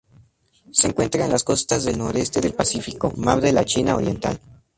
Se 0.71 0.87
encuentra 0.87 1.23
en 1.25 1.31
las 1.31 1.43
costas 1.43 1.83
del 1.83 1.99
noroeste 1.99 2.41
del 2.41 2.55
Pacífico: 2.55 3.13
mar 3.17 3.39
de 3.39 3.51
la 3.53 3.65
China 3.65 3.95
Oriental. 3.97 4.39